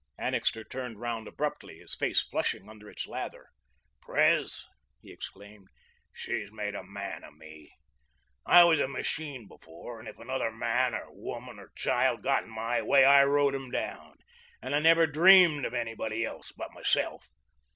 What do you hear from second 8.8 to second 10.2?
machine before, and if